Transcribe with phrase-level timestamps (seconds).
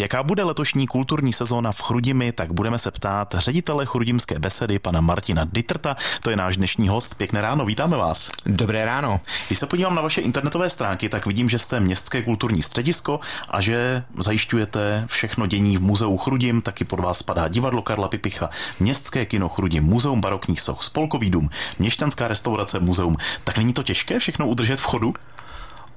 [0.00, 5.00] Jaká bude letošní kulturní sezóna v Chrudimi, tak budeme se ptát ředitele Chrudimské besedy, pana
[5.00, 5.96] Martina Dittrta.
[6.22, 7.14] To je náš dnešní host.
[7.14, 8.30] Pěkné ráno, vítáme vás.
[8.46, 9.20] Dobré ráno.
[9.46, 13.60] Když se podívám na vaše internetové stránky, tak vidím, že jste městské kulturní středisko a
[13.60, 19.26] že zajišťujete všechno dění v muzeu Chrudim, taky pod vás spadá divadlo Karla Pipicha, městské
[19.26, 23.16] kino Chrudim, muzeum barokních soch, spolkový dům, měšťanská restaurace, muzeum.
[23.44, 25.14] Tak není to těžké všechno udržet v chodu?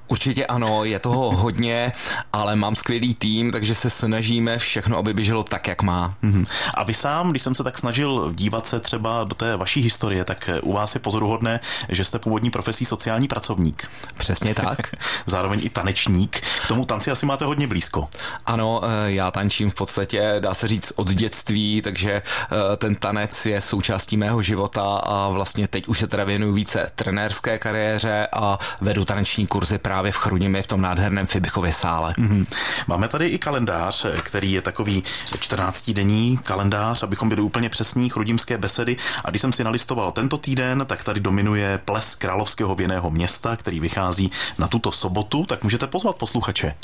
[0.08, 1.92] Určitě ano, je toho hodně,
[2.32, 6.14] ale mám skvělý tým, takže se snažíme všechno, aby běželo tak, jak má.
[6.22, 6.46] Mm-hmm.
[6.74, 10.24] A vy sám, když jsem se tak snažil dívat se třeba do té vaší historie,
[10.24, 13.90] tak u vás je pozoruhodné, že jste původní profesí sociální pracovník.
[14.16, 14.78] Přesně tak.
[15.26, 16.40] Zároveň i tanečník.
[16.64, 18.08] K tomu tanci asi máte hodně blízko.
[18.46, 23.46] Ano, eh, já tančím v podstatě, dá se říct, od dětství, takže eh, ten tanec
[23.46, 28.58] je součástí mého života a vlastně teď už se teda věnuju více trenérské kariéře a
[28.80, 32.14] vedu taneční kurzy právě právě v Chrudimi v tom nádherném Fibichově sále.
[32.18, 32.46] Mm-hmm.
[32.86, 38.96] Máme tady i kalendář, který je takový 14-denní kalendář, abychom byli úplně přesní, chrudimské besedy.
[39.24, 43.80] A když jsem si nalistoval tento týden, tak tady dominuje ples Královského věného města, který
[43.80, 46.74] vychází na tuto sobotu, tak můžete pozvat posluchače.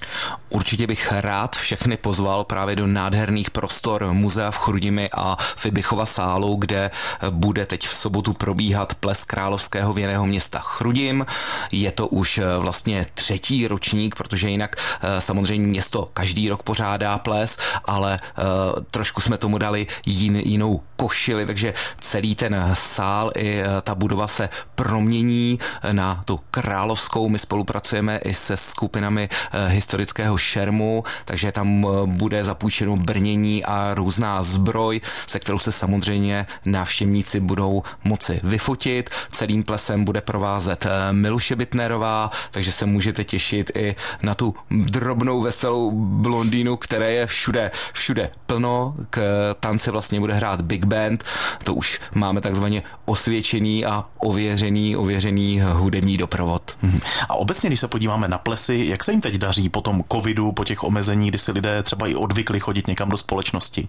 [0.48, 6.56] Určitě bych rád všechny pozval právě do nádherných prostor muzea v Chrudimi a Fibichova sálu,
[6.56, 6.91] kde
[7.31, 11.27] bude teď v sobotu probíhat ples Královského věného města Chrudim.
[11.72, 17.59] Je to už vlastně třetí ročník, protože jinak eh, samozřejmě město každý rok pořádá ples,
[17.84, 18.43] ale eh,
[18.91, 24.28] trošku jsme tomu dali jin, jinou košili, takže celý ten sál i eh, ta budova
[24.28, 25.59] se promění
[25.93, 27.28] na tu královskou.
[27.28, 29.28] My spolupracujeme i se skupinami
[29.69, 37.41] historického šermu, takže tam bude zapůjčeno brnění a různá zbroj, se kterou se samozřejmě návštěvníci
[37.41, 39.11] budou moci vyfotit.
[39.33, 45.91] Celým plesem bude provázet Miluše Bitnerová, takže se můžete těšit i na tu drobnou veselou
[45.94, 48.94] blondýnu, které je všude, všude plno.
[49.10, 49.20] K
[49.60, 51.24] tance vlastně bude hrát Big Band.
[51.64, 56.76] To už máme takzvaně osvědčený a ověřený, ověřený hudební doprovod.
[56.82, 57.00] Mhm.
[57.28, 60.53] A obecně, když se podíváme na plesy, jak se jim teď daří po tom covidu,
[60.53, 63.88] po těch omezení, kdy si lidé třeba i odvykli chodit někam do společnosti?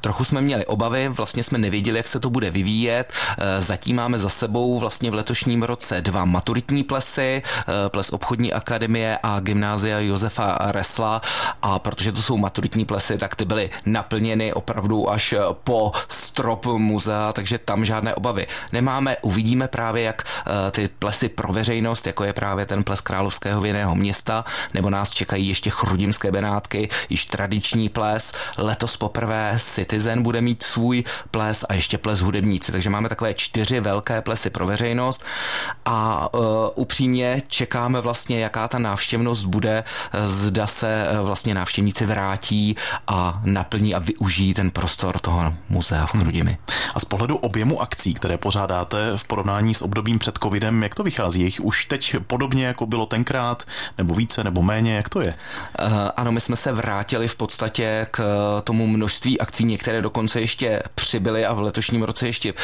[0.00, 3.12] Trochu jsme měli obavy, vlastně jsme nevěděli, jak se to bude vyvíjet.
[3.38, 8.52] Eh, zatím máme za sebou vlastně v letošním roce dva maturitní plesy, eh, ples obchodní
[8.52, 11.22] akademie a gymnázia Josefa Resla
[11.62, 15.34] a protože to jsou maturitní plesy, tak ty byly naplněny opravdu až
[15.64, 19.16] po strop muzea, takže tam žádné obavy nemáme.
[19.22, 23.94] Uvidíme právě, jak eh, ty plesy pro veřejnost, jako je právě ten ples Královského věného
[23.94, 28.32] města, nebo nás čekají ještě chrudimské Benátky, již tradiční ples.
[28.58, 33.80] Letos poprvé Citizen bude mít svůj ples a ještě ples hudebníci, takže máme takové čtyři
[33.80, 35.24] velké plesy pro veřejnost
[35.84, 36.42] a uh,
[36.74, 39.84] upřímně čekáme vlastně, jaká ta návštěvnost bude,
[40.26, 42.76] zda se eh, vlastně návštěvníci vrátí
[43.06, 46.50] a naplní a využijí ten prostor toho muzea v Chrudimi.
[46.50, 46.90] Hmm.
[46.94, 51.02] A z pohledu objemu akcí, které pořádáte v porovnání s obdobím před covidem, jak to
[51.02, 51.42] vychází?
[51.42, 53.64] Jich už teď podobně, jako bylo tenkrát,
[53.98, 55.34] nebo více, nebo méně, jak to je?
[55.82, 58.22] Uh, ano, my jsme se vrátili v podstatě k
[58.64, 62.54] tomu množství akcí, některé dokonce ještě přibyly a v letošním roce ještě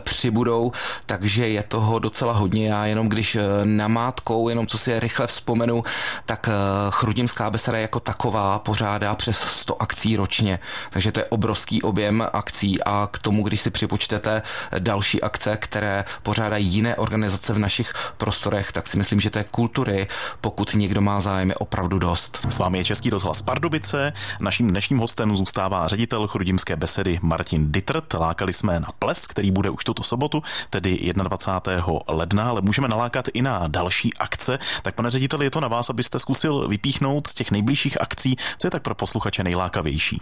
[0.00, 0.72] přibudou,
[1.06, 2.68] takže je toho docela hodně.
[2.68, 5.84] Já jenom když namátkou, jenom co si rychle vzpomenu,
[6.26, 6.52] tak eh,
[6.90, 10.58] Chrudimská beseda jako taková pořádá přes 100 akcí ročně,
[10.90, 14.42] takže to je obrovský objem akcí a k tomu, když si připočtete
[14.78, 20.06] další akce, které pořádají jiné organizace v našich prostorech, tak si myslím, že té kultury,
[20.40, 22.46] pokud někdo má zájem, je opravdu dost.
[22.48, 24.12] S vámi je Český rozhlas Pardubice.
[24.40, 28.14] Naším dnešním hostem zůstává ředitel Chrudimské besedy Martin Dittert.
[28.14, 31.84] Lákali jsme na ples, který bude už tuto sobotu, tedy 21.
[32.08, 34.58] ledna, ale můžeme nalákat i na další akce.
[34.82, 38.66] Tak pane řediteli, je to na vás, abyste zkusil vypíchnout z těch nejbližších akcí, co
[38.66, 40.20] je tak pro posluchače nejlákavější?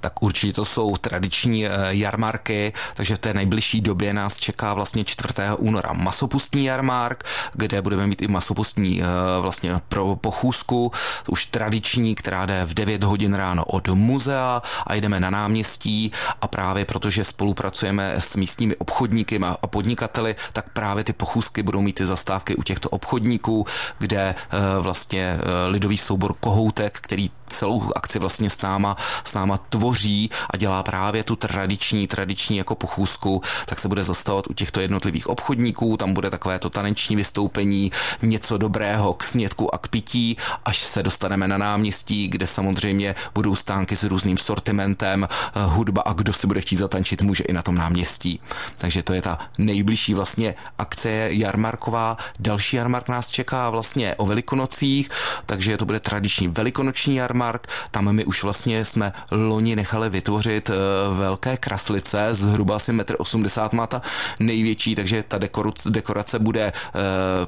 [0.00, 5.04] Tak určitě to jsou tradiční eh, jarmarky, takže v té nejbližší době nás čeká vlastně
[5.04, 5.34] 4.
[5.58, 9.06] února masopustní jarmark, kde budeme mít i masopustní eh,
[9.40, 10.92] vlastně pro pochůzku,
[11.28, 16.48] už tradiční, která jde v 9 hodin ráno od muzea a jdeme na náměstí a
[16.48, 22.06] právě protože spolupracujeme s místními obchodníky a podnikateli, tak právě ty pochůzky budou mít ty
[22.06, 23.66] zastávky u těchto obchodníků,
[24.04, 29.58] kde eh, vlastně eh, lidový soubor Kohoutek, který celou akci vlastně s náma, s náma
[29.58, 34.80] tvoří a dělá právě tu tradiční, tradiční jako pochůzku, tak se bude zastavovat u těchto
[34.80, 37.92] jednotlivých obchodníků, tam bude takové to taneční vystoupení,
[38.22, 43.54] něco dobrého k snědku a k pití, až se dostaneme na náměstí, kde samozřejmě budou
[43.54, 47.62] stánky s různým sortimentem, eh, hudba a kdo si bude chtít zatančit, může i na
[47.62, 48.40] tom náměstí.
[48.76, 52.16] Takže to je ta nejbližší vlastně akce jarmarková.
[52.38, 55.10] Další jarmark nás čeká vlastně o velikonocích,
[55.46, 57.66] takže to bude tradiční velikonoční jarmark.
[57.90, 60.74] Tam my už vlastně jsme loni nechali vytvořit eh,
[61.14, 64.02] velké kraslice, zhruba asi 1,80 m má ta
[64.38, 65.38] největší, takže ta
[65.86, 67.00] dekorace bude, eh,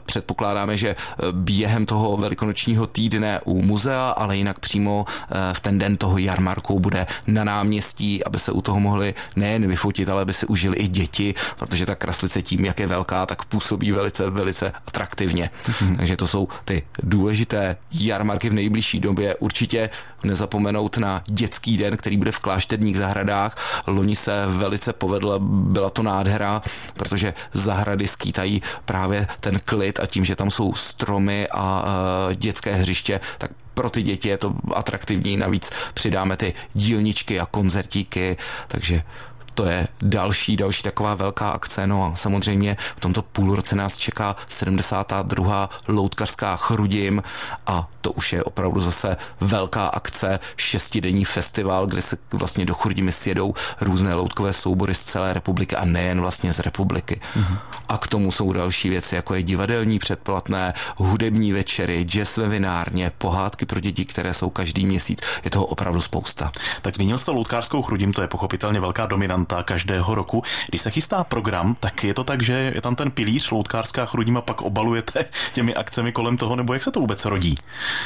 [0.07, 0.97] předpokládáme, že
[1.33, 5.05] během toho velikonočního týdne u muzea, ale jinak přímo
[5.53, 10.09] v ten den toho jarmarku bude na náměstí, aby se u toho mohli nejen vyfotit,
[10.09, 13.93] ale aby si užili i děti, protože ta kraslice tím, jak je velká, tak působí
[13.93, 15.51] velice, velice atraktivně.
[15.65, 15.97] Mm-hmm.
[15.97, 19.35] Takže to jsou ty důležité jarmarky v nejbližší době.
[19.35, 19.91] Určitě
[20.23, 23.83] nezapomenout na dětský den, který bude v klášterních zahradách.
[23.87, 26.63] Loni se velice povedla, byla to nádhera,
[26.95, 32.75] protože zahrady skýtají právě ten klid a tím, že tam jsou stromy a uh, dětské
[32.75, 38.37] hřiště, tak pro ty děti je to atraktivní, navíc přidáme ty dílničky a koncertíky,
[38.69, 39.03] takže
[39.57, 41.87] to je další, další taková velká akce.
[41.87, 45.71] No a samozřejmě v tomto půlroce nás čeká 72.
[45.89, 47.23] loutkařská chrudim
[47.67, 53.13] a to už je opravdu zase velká akce, šestidenní festival, kde se vlastně do Chrudimi
[53.13, 57.21] sjedou různé loutkové soubory z celé republiky a nejen vlastně z republiky.
[57.37, 57.59] Mm-hmm.
[57.89, 63.13] A k tomu jsou další věci, jako je divadelní předplatné, hudební večery, jazz ve vinárně,
[63.19, 65.21] pohádky pro děti, které jsou každý měsíc.
[65.45, 66.53] Je toho opravdu spousta.
[66.83, 70.43] Tak zmínil jste loutkářskou chrudim, to je pochopitelně velká dominanta každého roku.
[70.69, 74.37] Když se chystá program, tak je to tak, že je tam ten pilíř loutkářská chrudím
[74.37, 77.59] a pak obalujete těmi akcemi kolem toho, nebo jak se to vůbec rodí?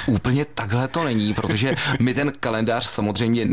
[0.07, 3.47] Úplně takhle to není, protože my ten kalendář samozřejmě,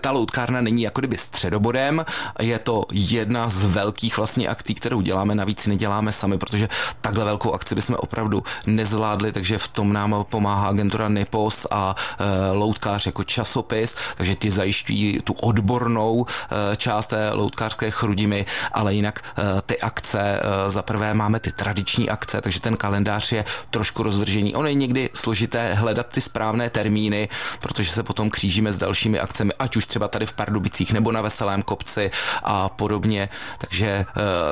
[0.00, 2.04] ta loutkárna není jako kdyby středobodem,
[2.40, 6.68] je to jedna z velkých vlastně akcí, kterou děláme, navíc neděláme sami, protože
[7.00, 12.52] takhle velkou akci bychom opravdu nezvládli, takže v tom nám pomáhá agentura Nepos a e,
[12.52, 19.20] loutkář jako časopis, takže ty zajišťují tu odbornou e, část té loutkářské chrudimy, ale jinak
[19.20, 24.02] e, ty akce, e, za prvé máme ty tradiční akce, takže ten kalendář je trošku
[24.02, 24.54] rozdržený.
[24.54, 27.28] On je někdy složité hledat ty správné termíny,
[27.60, 31.20] protože se potom křížíme s dalšími akcemi, ať už třeba tady v Pardubicích nebo na
[31.20, 32.10] Veselém kopci
[32.42, 33.28] a podobně.
[33.58, 34.06] Takže eh,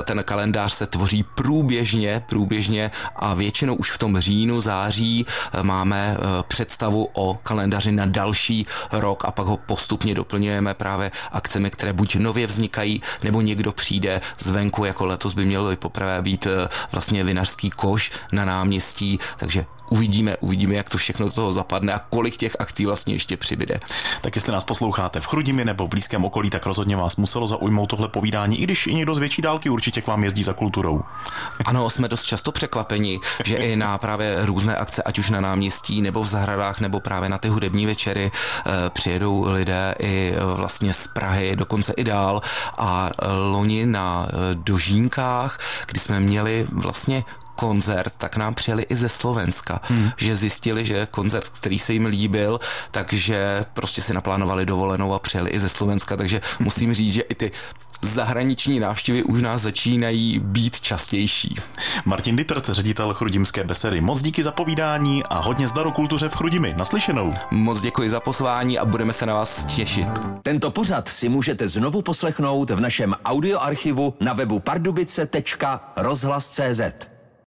[0.05, 6.17] ten kalendář se tvoří průběžně, průběžně a většinou už v tom říjnu, září eh, máme
[6.17, 11.93] eh, představu o kalendáři na další rok a pak ho postupně doplňujeme právě akcemi, které
[11.93, 16.47] buď nově vznikají, nebo někdo přijde zvenku, jako letos by měl poprvé být
[16.93, 21.99] vlastně vinařský koš na náměstí, takže uvidíme, uvidíme, jak to všechno do toho zapadne a
[21.99, 23.81] kolik těch akcí vlastně ještě přibyde.
[24.21, 27.91] Tak jestli nás posloucháte v Chrudimi nebo v blízkém okolí, tak rozhodně vás muselo zaujmout
[27.91, 31.03] tohle povídání, i když i někdo z větší dálky určitě k vám jezdí za kulturou.
[31.65, 36.03] Ano, jsme dost často překvapeni, že i na právě různé akce, ať už na náměstí
[36.03, 40.95] nebo v zahradách, nebo právě na ty hudební večery, eh, přijedou lidé i eh, vlastně
[40.95, 42.43] z Prahy, dokonce i dál.
[42.79, 47.25] A eh, loni na Dožínkách, kdy jsme měli vlastně
[47.61, 50.11] koncert, tak nám přijeli i ze Slovenska, hmm.
[50.17, 52.61] že zjistili, že koncert, který se jim líbil,
[52.91, 57.35] takže prostě si naplánovali dovolenou a přijeli i ze Slovenska, takže musím říct, že i
[57.35, 57.51] ty
[58.03, 61.57] zahraniční návštěvy už nás začínají být častější.
[62.05, 64.01] Martin Dittert, ředitel Chrudimské besedy.
[64.01, 66.75] Moc díky za povídání a hodně zdaru kultuře v Chrudimi.
[66.79, 67.35] Naslyšenou.
[67.51, 70.09] Moc děkuji za pozvání a budeme se na vás těšit.
[70.43, 77.20] Tento pořad si můžete znovu poslechnout v našem audioarchivu na webu pardubice.rozhlas.cz.